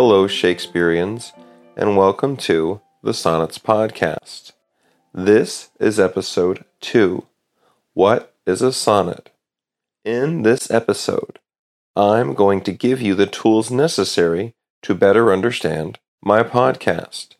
[0.00, 1.32] Hello, Shakespeareans,
[1.76, 4.52] and welcome to the Sonnets Podcast.
[5.12, 7.26] This is episode 2
[7.94, 9.30] What is a Sonnet?
[10.04, 11.40] In this episode,
[11.96, 17.30] I'm going to give you the tools necessary to better understand my podcast.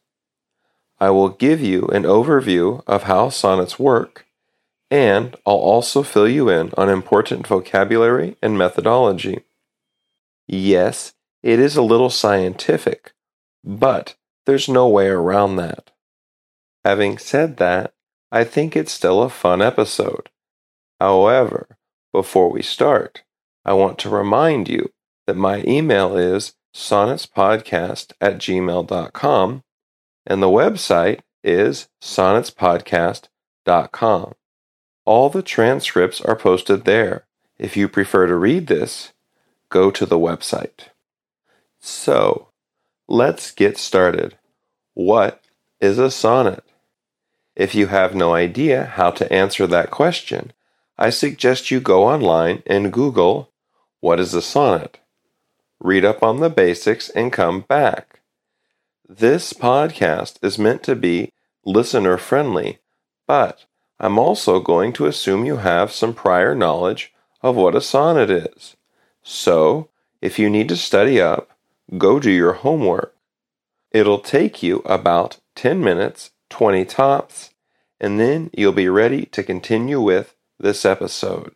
[0.98, 4.26] I will give you an overview of how sonnets work,
[4.90, 9.44] and I'll also fill you in on important vocabulary and methodology.
[10.48, 13.12] Yes, it is a little scientific,
[13.64, 14.14] but
[14.46, 15.90] there's no way around that.
[16.84, 17.92] Having said that,
[18.30, 20.28] I think it's still a fun episode.
[21.00, 21.78] However,
[22.12, 23.22] before we start,
[23.64, 24.90] I want to remind you
[25.26, 29.62] that my email is sonnetspodcast at gmail.com
[30.26, 34.34] and the website is sonnetspodcast.com.
[35.04, 37.26] All the transcripts are posted there.
[37.58, 39.12] If you prefer to read this,
[39.70, 40.88] go to the website.
[41.88, 42.48] So,
[43.08, 44.36] let's get started.
[44.92, 45.42] What
[45.80, 46.62] is a sonnet?
[47.56, 50.52] If you have no idea how to answer that question,
[50.98, 53.50] I suggest you go online and Google,
[54.00, 55.00] What is a sonnet?
[55.80, 58.20] Read up on the basics and come back.
[59.08, 61.32] This podcast is meant to be
[61.64, 62.80] listener friendly,
[63.26, 63.64] but
[63.98, 68.76] I'm also going to assume you have some prior knowledge of what a sonnet is.
[69.22, 69.88] So,
[70.20, 71.54] if you need to study up,
[71.96, 73.14] go do your homework.
[73.90, 77.50] It'll take you about 10 minutes, 20 tops,
[78.00, 81.54] and then you'll be ready to continue with this episode.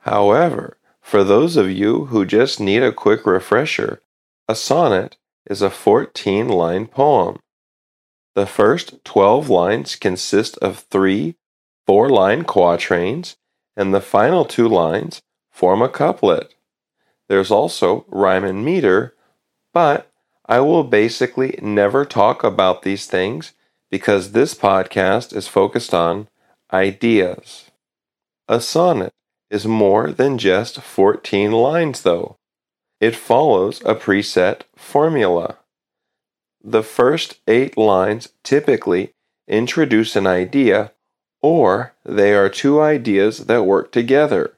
[0.00, 4.00] However, for those of you who just need a quick refresher,
[4.48, 7.38] a sonnet is a 14 line poem.
[8.34, 11.34] The first 12 lines consist of three
[11.90, 13.36] four line quatrains,
[13.76, 16.54] and the final two lines form a couplet.
[17.28, 19.16] There's also rhyme and meter,
[19.72, 20.10] but
[20.46, 23.52] I will basically never talk about these things
[23.90, 26.28] because this podcast is focused on
[26.72, 27.70] ideas.
[28.48, 29.12] A sonnet
[29.50, 32.36] is more than just 14 lines, though.
[33.00, 35.58] It follows a preset formula.
[36.62, 39.12] The first eight lines typically
[39.48, 40.92] introduce an idea,
[41.40, 44.56] or they are two ideas that work together.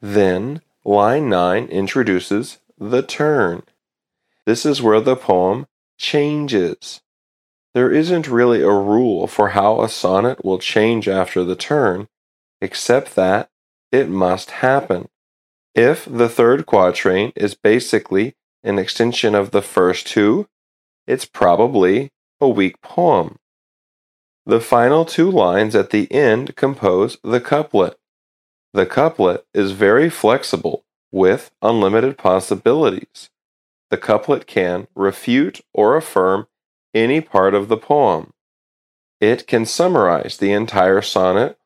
[0.00, 3.62] Then, line 9 introduces the turn.
[4.46, 5.66] This is where the poem
[5.98, 7.00] changes.
[7.74, 12.08] There isn't really a rule for how a sonnet will change after the turn,
[12.60, 13.50] except that
[13.90, 15.08] it must happen.
[15.74, 20.46] If the third quatrain is basically an extension of the first two,
[21.06, 23.38] it's probably a weak poem.
[24.46, 27.96] The final two lines at the end compose the couplet.
[28.72, 33.30] The couplet is very flexible with unlimited possibilities.
[33.94, 36.48] The couplet can refute or affirm
[36.92, 38.32] any part of the poem.
[39.20, 41.60] It can summarize the entire sonnet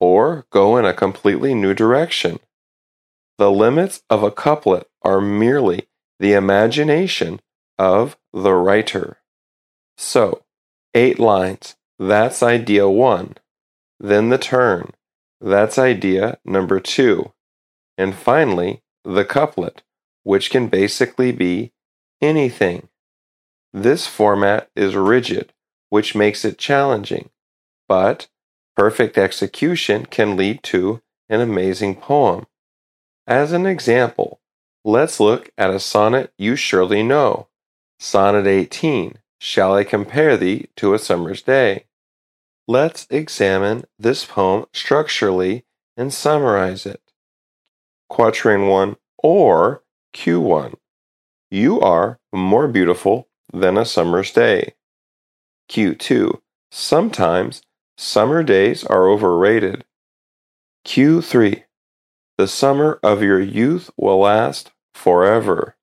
[0.00, 2.40] or go in a completely new direction.
[3.36, 5.86] The limits of a couplet are merely
[6.18, 7.40] the imagination
[7.78, 9.18] of the writer.
[9.98, 10.42] So,
[10.94, 13.34] eight lines, that's idea one.
[14.00, 14.92] Then the turn,
[15.38, 17.34] that's idea number two.
[17.98, 19.82] And finally, the couplet,
[20.22, 21.72] which can basically be
[22.24, 22.88] anything.
[23.72, 25.52] This format is rigid,
[25.90, 27.30] which makes it challenging,
[27.88, 28.28] but
[28.76, 32.46] perfect execution can lead to an amazing poem.
[33.26, 34.40] As an example,
[34.84, 37.48] let's look at a sonnet you surely know.
[37.98, 41.84] Sonnet 18 Shall I compare thee to a summer's day?
[42.66, 45.64] Let's examine this poem structurally
[45.96, 47.02] and summarize it.
[48.08, 49.82] Quatrain 1 or
[50.14, 50.76] Q1
[51.54, 54.74] You are more beautiful than a summer's day.
[55.70, 56.40] Q2.
[56.72, 57.62] Sometimes
[57.96, 59.84] summer days are overrated.
[60.84, 61.62] Q3.
[62.38, 65.76] The summer of your youth will last forever.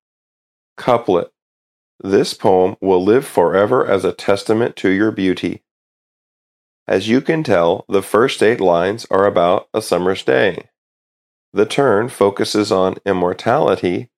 [0.76, 1.32] Couplet.
[2.04, 5.64] This poem will live forever as a testament to your beauty.
[6.86, 10.68] As you can tell, the first eight lines are about a summer's day.
[11.54, 14.10] The turn focuses on immortality,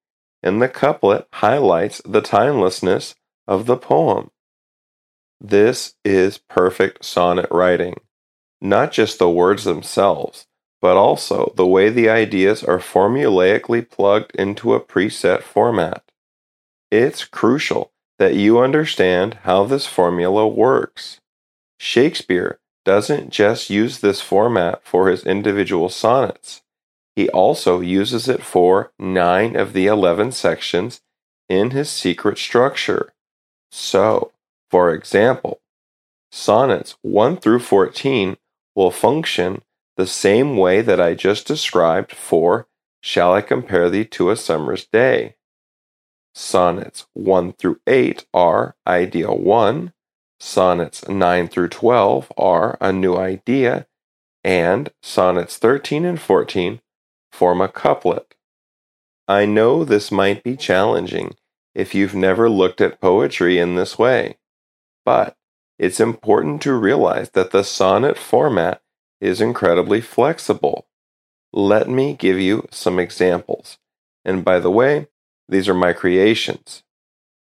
[0.43, 3.15] and the couplet highlights the timelessness
[3.47, 4.29] of the poem.
[5.39, 7.95] This is perfect sonnet writing.
[8.61, 10.45] Not just the words themselves,
[10.81, 16.03] but also the way the ideas are formulaically plugged into a preset format.
[16.91, 21.21] It's crucial that you understand how this formula works.
[21.79, 26.62] Shakespeare doesn't just use this format for his individual sonnets,
[27.15, 31.01] he also uses it for nine of the eleven sections
[31.49, 33.13] in his secret structure.
[33.71, 34.31] So,
[34.69, 35.61] for example,
[36.31, 38.37] sonnets 1 through 14
[38.75, 39.61] will function
[39.97, 42.67] the same way that I just described for
[43.01, 45.35] Shall I Compare Thee to a Summer's Day?
[46.33, 49.93] Sonnets 1 through 8 are Idea 1,
[50.39, 53.87] Sonnets 9 through 12 are A New Idea,
[54.43, 56.81] and Sonnets 13 and 14
[57.33, 58.35] form a couplet.
[59.27, 61.35] I know this might be challenging
[61.73, 64.37] if you've never looked at poetry in this way,
[65.05, 65.35] but
[65.79, 68.81] it's important to realize that the sonnet format
[69.19, 70.87] is incredibly flexible.
[71.51, 73.77] Let me give you some examples.
[74.23, 75.07] And by the way,
[75.49, 76.83] these are my creations.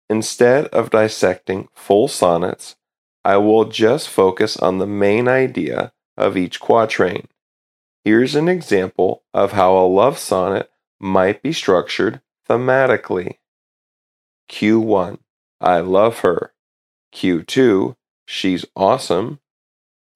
[0.08, 2.76] Instead of dissecting full sonnets,
[3.24, 7.28] I will just focus on the main idea of each quatrain.
[8.06, 10.70] Here's an example of how a love sonnet
[11.00, 13.38] might be structured thematically.
[14.48, 15.18] Q1
[15.60, 16.52] I love her.
[17.12, 19.40] Q2 She's awesome.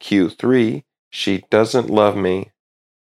[0.01, 2.53] Q3 She doesn't love me.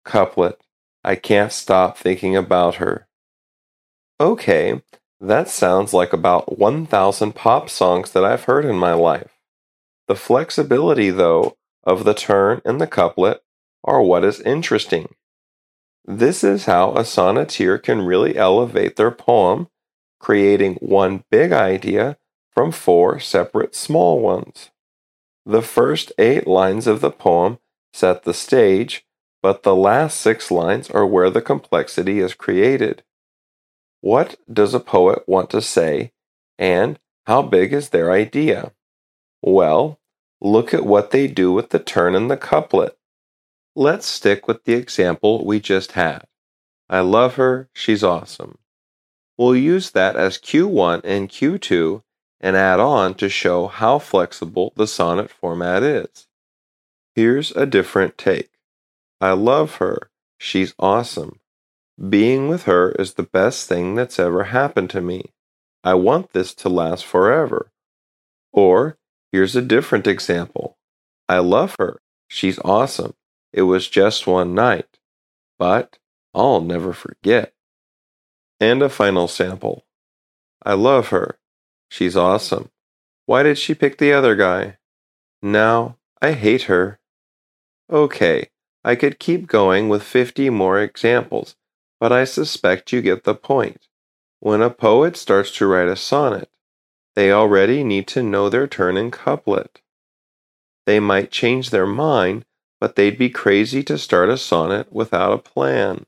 [0.06, 0.60] Couplet
[1.04, 3.08] I can't stop thinking about her.
[4.20, 4.82] Okay,
[5.22, 9.38] that sounds like about 1,000 pop songs that I've heard in my life.
[10.08, 13.44] The flexibility, though, of the turn and the couplet
[13.84, 15.14] are what is interesting.
[16.06, 19.70] This is how a sonneteer can really elevate their poem,
[20.20, 22.18] creating one big idea
[22.52, 24.70] from four separate small ones.
[25.46, 27.60] The first eight lines of the poem
[27.94, 29.06] set the stage,
[29.42, 33.04] but the last six lines are where the complexity is created.
[34.02, 36.12] What does a poet want to say,
[36.58, 38.74] and how big is their idea?
[39.42, 40.00] Well,
[40.42, 42.98] look at what they do with the turn in the couplet.
[43.76, 46.28] Let's stick with the example we just had.
[46.90, 48.60] I love her, she's awesome.
[49.36, 52.04] We'll use that as Q1 and Q2
[52.40, 56.28] and add on to show how flexible the sonnet format is.
[57.16, 58.52] Here's a different take.
[59.20, 61.40] I love her, she's awesome.
[62.10, 65.32] Being with her is the best thing that's ever happened to me.
[65.84, 67.72] I want this to last forever.
[68.52, 68.98] Or,
[69.32, 70.78] here's a different example.
[71.28, 73.16] I love her, she's awesome.
[73.54, 74.98] It was just one night,
[75.60, 76.00] but
[76.34, 77.54] I'll never forget.
[78.60, 79.86] And a final sample.
[80.66, 81.38] I love her.
[81.90, 82.72] She's awesome.
[83.26, 84.78] Why did she pick the other guy?
[85.42, 87.00] Now, I hate her.
[87.92, 88.50] Okay,
[88.84, 91.56] I could keep going with 50 more examples,
[92.00, 93.88] but I suspect you get the point.
[94.40, 96.50] When a poet starts to write a sonnet,
[97.16, 99.82] they already need to know their turn and couplet.
[100.86, 102.46] They might change their mind
[102.84, 106.06] but they'd be crazy to start a sonnet without a plan.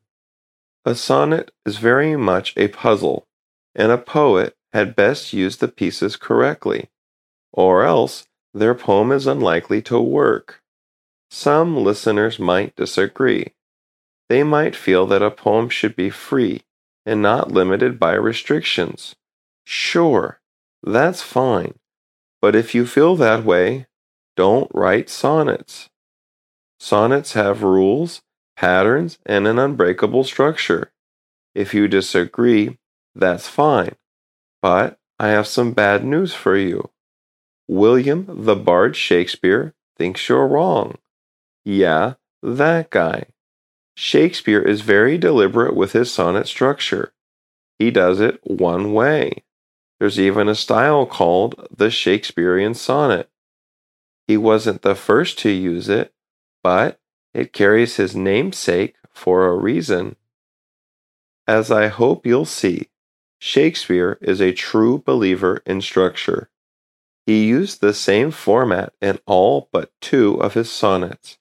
[0.84, 3.26] A sonnet is very much a puzzle,
[3.74, 6.90] and a poet had best use the pieces correctly,
[7.54, 10.62] or else their poem is unlikely to work.
[11.32, 13.54] Some listeners might disagree.
[14.28, 16.64] They might feel that a poem should be free
[17.06, 19.16] and not limited by restrictions.
[19.64, 20.42] Sure,
[20.84, 21.76] that's fine,
[22.42, 23.88] but if you feel that way,
[24.36, 25.90] don't write sonnets.
[26.80, 28.22] Sonnets have rules,
[28.56, 30.92] patterns, and an unbreakable structure.
[31.54, 32.78] If you disagree,
[33.16, 33.96] that's fine.
[34.62, 36.90] But I have some bad news for you.
[37.68, 40.98] William the Bard Shakespeare thinks you're wrong.
[41.64, 43.26] Yeah, that guy.
[43.96, 47.14] Shakespeare is very deliberate with his sonnet structure.
[47.80, 49.44] He does it one way.
[50.00, 53.30] There's even a style called the Shakespearean sonnet.
[54.28, 56.14] He wasn't the first to use it,
[56.66, 57.00] but
[57.32, 60.16] it carries his namesake for a reason.
[61.46, 62.90] As I hope you'll see,
[63.38, 66.50] Shakespeare is a true believer in structure.
[67.28, 71.38] He used the same format in all but two of his sonnets,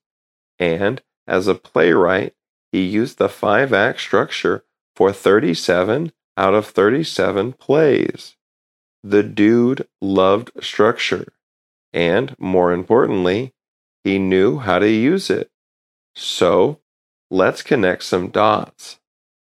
[0.58, 2.34] and as a playwright,
[2.70, 8.36] he used the five act structure for 37 out of 37 plays.
[9.02, 11.32] The dude loved structure,
[11.94, 13.54] and more importantly,
[14.04, 15.50] he knew how to use it.
[16.14, 16.80] So,
[17.30, 19.00] let's connect some dots.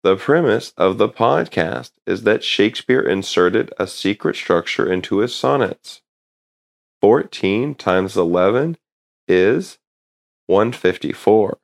[0.04, 6.04] The premise of the podcast is that Shakespeare inserted a secret structure into his sonnets.
[7.02, 8.78] 14 times 11
[9.28, 9.80] is
[10.46, 11.58] 154.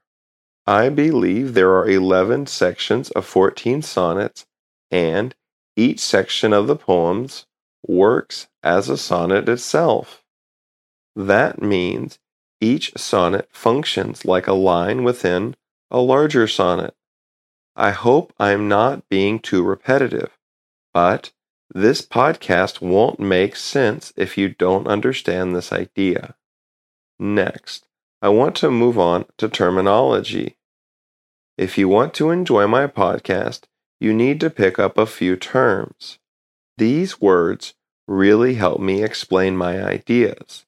[0.66, 4.46] I believe there are 11 sections of 14 sonnets,
[4.90, 5.36] and
[5.76, 7.46] each section of the poems
[7.88, 10.24] works as a sonnet itself.
[11.16, 12.20] That means
[12.62, 15.56] each sonnet functions like a line within
[15.91, 16.96] a larger sonnet.
[17.75, 20.38] I hope I'm not being too repetitive,
[20.94, 21.32] but
[21.74, 26.36] This podcast won't make sense if you don't understand this idea.
[27.18, 27.88] Next,
[28.22, 30.58] I want to move on to terminology.
[31.58, 33.68] If you want to enjoy my podcast,
[34.01, 36.20] you need to pick up a few terms.
[36.77, 37.74] These words
[38.06, 40.65] really help me explain my ideas,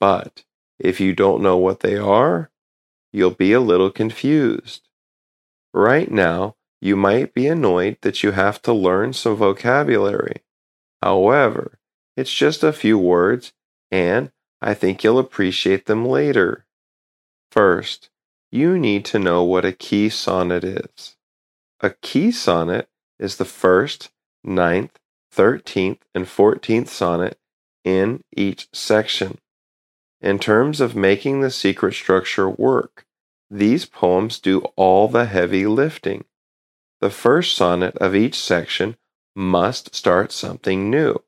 [0.00, 0.45] but
[0.78, 2.50] if you don't know what they are,
[3.12, 4.88] you'll be a little confused.
[5.72, 10.42] Right now, you might be annoyed that you have to learn some vocabulary.
[11.02, 11.78] However,
[12.16, 13.52] it's just a few words,
[13.90, 14.30] and
[14.60, 16.66] I think you'll appreciate them later.
[17.50, 18.10] First,
[18.50, 21.16] you need to know what a key sonnet is.
[21.80, 24.10] A key sonnet is the first,
[24.44, 24.98] ninth,
[25.30, 27.38] thirteenth, and fourteenth sonnet
[27.84, 29.38] in each section.
[30.20, 33.06] In terms of making the secret structure work,
[33.50, 36.24] these poems do all the heavy lifting.
[37.00, 38.96] The first sonnet of each section
[39.34, 41.22] must start something new.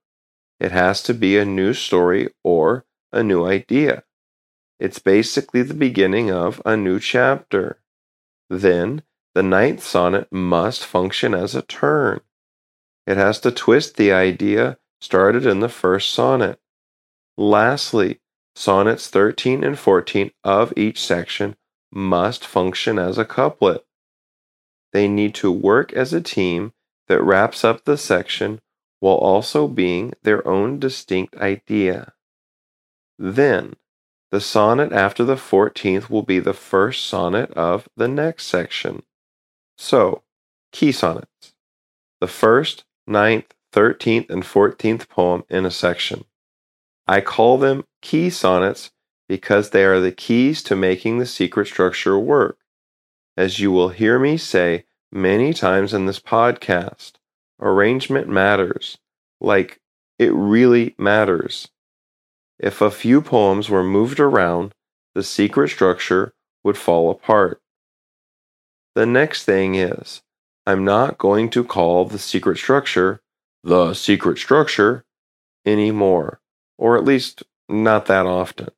[0.58, 4.04] It has to be a new story or a new idea.
[4.80, 7.80] It's basically the beginning of a new chapter.
[8.48, 9.02] Then,
[9.34, 12.20] the ninth sonnet must function as a turn.
[13.06, 16.58] It has to twist the idea started in the first sonnet.
[17.36, 18.20] Lastly,
[18.58, 21.54] sonnets 13 and 14 of each section
[21.92, 23.86] must function as a couplet.
[24.92, 26.72] They need to work as a team
[27.06, 28.60] that wraps up the section
[28.98, 32.14] while also being their own distinct idea.
[33.16, 33.76] Then,
[34.32, 39.04] the sonnet after the 14th will be the first sonnet of the next section.
[39.76, 40.24] So,
[40.72, 41.54] key sonnets.
[42.20, 46.24] The first, ninth, 13th, and 14th poem in a section.
[47.08, 48.90] I call them key sonnets
[49.28, 52.58] because they are the keys to making the secret structure work.
[53.36, 57.12] As you will hear me say many times in this podcast,
[57.60, 58.98] arrangement matters.
[59.40, 59.80] Like,
[60.18, 61.68] it really matters.
[62.58, 64.72] If a few poems were moved around,
[65.14, 66.34] the secret structure
[66.64, 67.60] would fall apart.
[68.94, 70.22] The next thing is,
[70.66, 73.20] I'm not going to call the secret structure
[73.64, 75.04] the secret structure
[75.66, 76.40] anymore,
[76.78, 78.68] or at least not that often.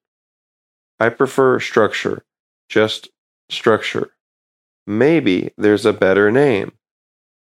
[0.98, 2.24] I prefer structure,
[2.68, 3.08] just
[3.48, 4.14] structure.
[4.86, 6.72] Maybe there's a better name,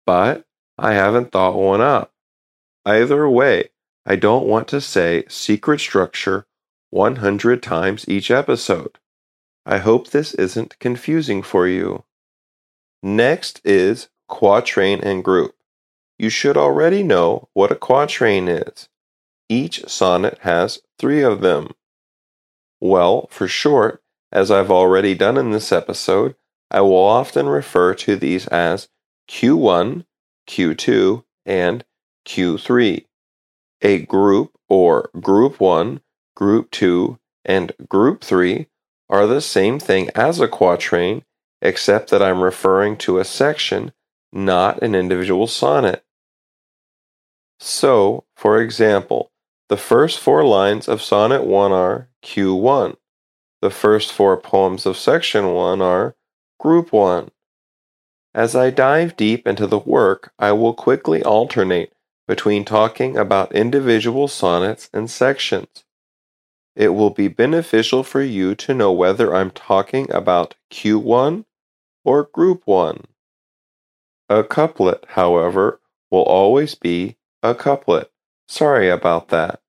[0.04, 0.44] but
[0.76, 2.12] I haven't thought one up.
[2.84, 3.70] Either way,
[4.04, 6.46] I don't want to say secret structure
[6.90, 8.98] 100 times each episode.
[9.66, 12.04] I hope this isn't confusing for you.
[13.02, 15.54] Next is quatrain and group.
[16.18, 18.88] You should already know what a quatrain is.
[19.48, 21.70] Each sonnet has three of them.
[22.80, 26.34] Well, for short, as I've already done in this episode,
[26.70, 28.88] I will often refer to these as
[29.28, 30.04] Q1,
[30.48, 31.84] Q2, and
[32.26, 33.06] Q3
[33.82, 36.00] a group or group 1,
[36.34, 38.66] group 2, and group 3
[39.08, 41.22] are the same thing as a quatrain,
[41.62, 43.92] except that I'm referring to a section,
[44.32, 46.04] not an individual sonnet.
[47.58, 49.30] So, for example,
[49.68, 52.96] the first four lines of Sonnet 1 are Q1.
[53.60, 56.16] The first four poems of Section 1 are
[56.58, 57.30] Group 1.
[58.34, 61.92] As I dive deep into the work, I will quickly alternate
[62.26, 65.84] between talking about individual sonnets and sections.
[66.74, 71.44] It will be beneficial for you to know whether I'm talking about Q1
[72.04, 73.04] or Group 1.
[74.30, 78.10] A couplet, however, will always be a couplet.
[78.48, 79.60] Sorry about that.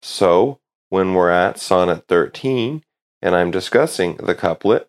[0.00, 2.84] So, when we're at Sonnet 13
[3.20, 4.88] and I'm discussing the couplet,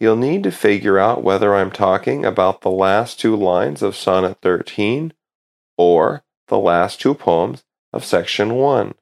[0.00, 4.38] you'll need to figure out whether I'm talking about the last two lines of Sonnet
[4.40, 5.12] 13
[5.76, 8.94] or the last two poems of section 1.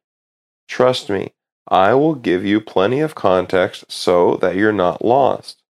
[0.68, 1.32] Trust me,
[1.68, 5.62] I will give you plenty of context so that you're not lost.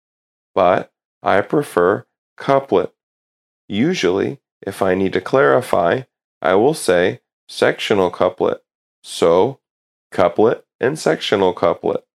[0.55, 2.05] But I prefer
[2.37, 2.93] couplet.
[3.67, 6.03] Usually, if I need to clarify,
[6.41, 8.63] I will say sectional couplet.
[9.03, 9.59] So,
[10.11, 12.05] couplet and sectional couplet.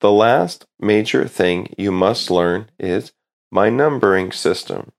[0.00, 3.12] The last major thing you must learn is
[3.50, 4.92] my numbering system.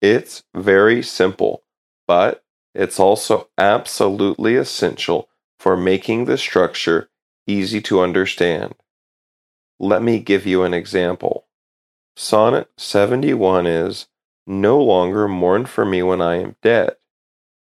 [0.00, 1.64] It's very simple,
[2.06, 2.44] but
[2.74, 7.08] it's also absolutely essential for making the structure
[7.46, 8.74] easy to understand.
[9.80, 11.46] Let me give you an example.
[12.16, 14.06] Sonnet 71 is
[14.46, 16.96] No longer mourn for me when I am dead.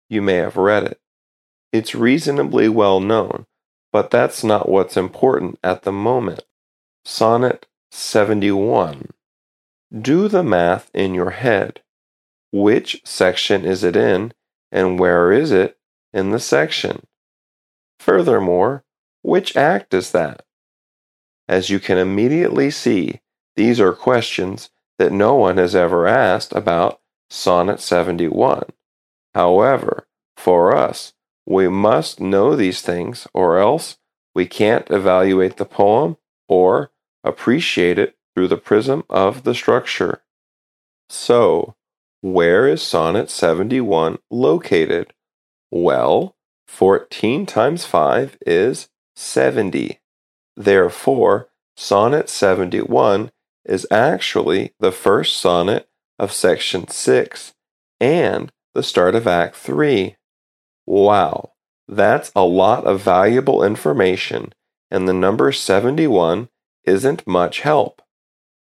[0.08, 1.00] You may have read it.
[1.73, 3.46] It's reasonably well known,
[3.92, 6.44] but that's not what's important at the moment.
[7.04, 9.11] Sonnet 71.
[9.92, 11.80] Do the math in your head.
[12.52, 14.32] Which section is it in
[14.70, 15.78] and where is it
[16.12, 17.06] in the section?
[17.99, 18.84] Furthermore,
[19.23, 20.44] which act is that?
[21.49, 23.20] As you can immediately see,
[23.56, 28.64] these are questions that no one has ever asked about Sonnet 71.
[29.35, 31.12] However, for us,
[31.47, 33.99] we must know these things, or else
[34.35, 36.17] we can't evaluate the poem
[36.49, 36.91] or
[37.23, 40.23] appreciate it through the prism of the structure.
[41.09, 41.76] So,
[42.21, 45.12] where is Sonnet 71 located?
[45.71, 46.37] Well,
[46.67, 50.00] 14 times 5 is 70.
[50.57, 53.31] Therefore, Sonnet 71
[53.64, 55.88] is actually the first sonnet
[56.19, 57.55] of section 6
[58.00, 60.16] and the start of Act 3.
[60.87, 61.52] Wow,
[61.88, 64.52] that's a lot of valuable information,
[64.90, 66.49] and the number 71
[66.85, 68.02] isn't much help.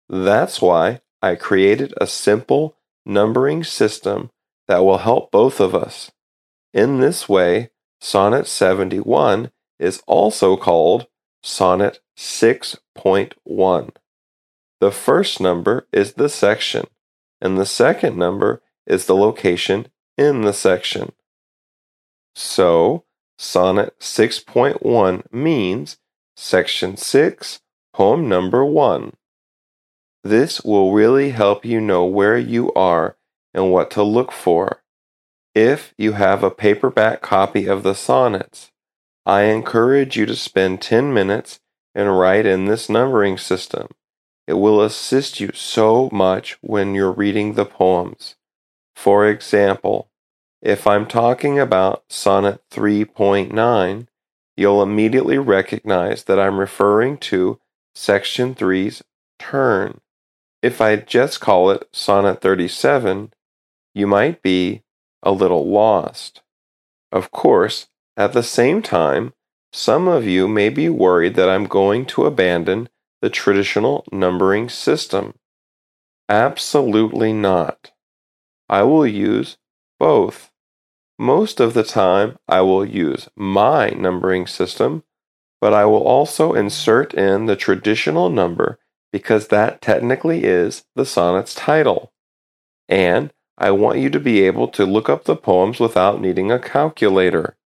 [0.09, 4.31] That's why I created a simple numbering system
[4.69, 6.13] that will help both of us.
[6.73, 7.71] In this way,
[8.01, 11.07] Sonnet 71 is also called
[11.43, 13.91] Sonnet 6.1.
[14.81, 16.87] The first number is the section,
[17.41, 21.13] and the second number is the location in the section.
[22.35, 23.05] So,
[23.39, 25.99] Sonnet 6.1 means
[26.37, 27.61] Section 6,
[27.93, 29.13] Poem Number 1.
[30.25, 33.17] This will really help you know where you are
[33.55, 34.83] and what to look for.
[35.55, 38.71] If you have a paperback copy of the sonnets,
[39.25, 41.61] I encourage you to spend 10 minutes
[41.95, 43.89] and write in this numbering system.
[44.47, 48.37] It will assist you so much when you're reading the poems.
[48.97, 50.09] For example,
[50.63, 54.09] if I'm talking about Sonnet 3.9,
[54.57, 57.61] you'll immediately recognize that I'm referring to
[57.95, 59.05] Section 3's
[59.39, 60.01] turn.
[60.63, 63.33] If I just call it Sonnet 37,
[63.95, 64.83] you might be
[65.23, 66.43] a little lost.
[67.13, 69.35] Of course, at the same time,
[69.73, 72.89] some of you may be worried that I'm going to abandon
[73.21, 75.35] the traditional numbering system.
[76.29, 77.93] Absolutely not.
[78.69, 79.59] I will use
[79.99, 80.51] both.
[81.19, 85.05] Most of the time, I will use my numbering system,
[85.61, 88.79] but I will also insert in the traditional number
[89.13, 92.13] because that technically is the sonnet's title.
[92.89, 96.59] And I want you to be able to look up the poems without needing a
[96.59, 97.57] calculator.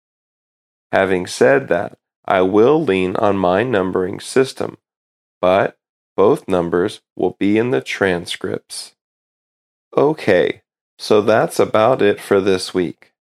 [0.92, 4.76] Having said that, I will lean on my numbering system,
[5.40, 5.76] but
[6.16, 8.94] both numbers will be in the transcripts.
[9.96, 10.62] Okay,
[11.00, 13.14] so that's about it for this week.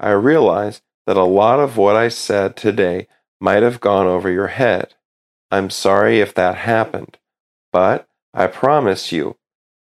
[0.00, 3.06] I realize that a lot of what I said today
[3.40, 4.94] might have gone over your head.
[5.48, 7.18] I'm sorry if that happened,
[7.72, 9.36] but I promise you,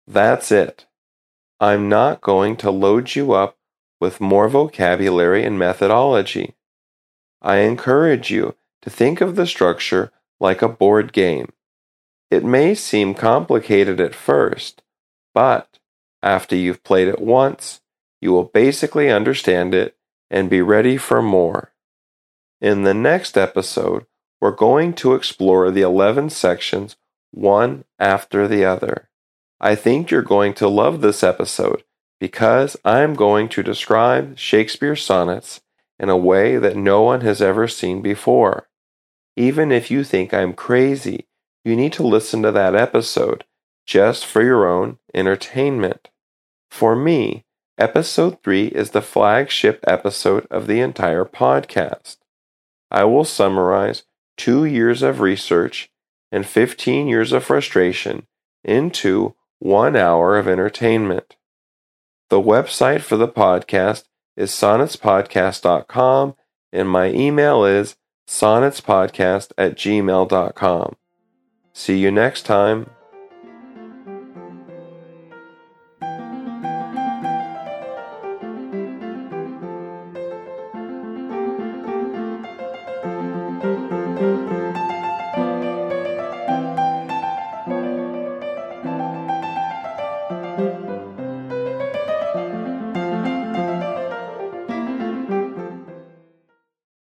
[0.07, 0.87] that's it.
[1.59, 3.59] I'm not going to load you up
[4.01, 6.55] with more vocabulary and methodology.
[7.41, 11.51] I encourage you to think of the structure like a board game.
[12.31, 14.83] It may seem complicated at first,
[15.35, 15.81] but
[16.23, 17.81] after you've played it once,
[18.21, 19.97] you will basically understand it
[20.31, 21.73] and be ready for more.
[22.61, 24.07] In the next episode,
[24.41, 26.97] we're going to explore the 11 sections
[27.33, 29.09] one after the other.
[29.61, 31.83] I think you're going to love this episode
[32.21, 35.61] because I'm going to describe Shakespeare's sonnets
[35.99, 38.69] in a way that no one has ever seen before.
[39.37, 41.27] Even if you think I'm crazy,
[41.65, 43.45] you need to listen to that episode
[43.87, 46.11] just for your own entertainment.
[46.73, 47.45] For me,
[47.77, 52.17] episode 3 is the flagship episode of the entire podcast.
[52.91, 54.05] I will summarize
[54.39, 55.91] two years of research
[56.33, 58.27] and 15 years of frustration
[58.65, 61.37] into one hour of entertainment.
[62.31, 64.05] The website for the podcast
[64.35, 66.35] is sonnetspodcast.com,
[66.73, 70.97] and my email is sonnetspodcast at gmail.com.
[71.75, 72.89] See you next time.